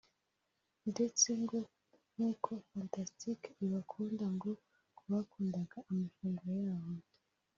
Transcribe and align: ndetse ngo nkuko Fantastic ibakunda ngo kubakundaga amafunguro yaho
ndetse 0.91 1.27
ngo 1.41 1.57
nkuko 2.13 2.49
Fantastic 2.71 3.39
ibakunda 3.65 4.25
ngo 4.35 4.51
kubakundaga 4.97 5.77
amafunguro 5.91 6.53
yaho 6.65 6.93